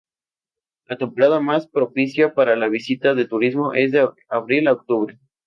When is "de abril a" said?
3.91-4.73